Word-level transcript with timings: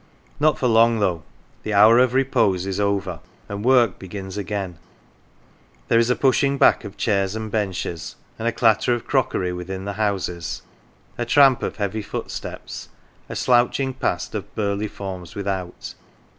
Not 0.39 0.57
for 0.57 0.65
long, 0.65 0.99
though. 0.99 1.21
The 1.61 1.75
hour 1.75 1.99
of 1.99 2.15
repose 2.15 2.65
is 2.65 2.79
over, 2.79 3.19
and 3.47 3.63
work 3.63 3.99
begins 3.99 4.35
again. 4.35 4.79
There 5.89 5.99
is 5.99 6.09
a 6.09 6.15
pushing 6.15 6.57
back 6.57 6.83
of 6.83 6.97
chairs 6.97 7.35
and 7.35 7.51
benches, 7.51 8.15
and 8.39 8.47
a 8.47 8.51
clatter 8.51 8.95
of 8.95 9.05
crockery 9.05 9.53
within 9.53 9.85
the 9.85 9.93
houses, 10.01 10.63
a 11.19 11.25
tramp 11.25 11.61
of 11.61 11.75
heavy 11.75 12.01
footsteps, 12.01 12.89
a 13.29 13.35
slouching 13.35 13.93
past 13.93 14.33
of 14.33 14.55
burly 14.55 14.87
forms 14.87 15.35
without. 15.35 15.93